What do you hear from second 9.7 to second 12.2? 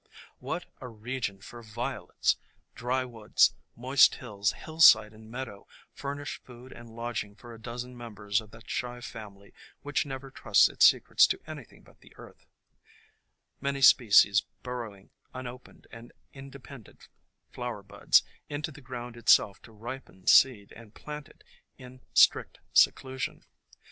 which never trusts its secrets to anything but the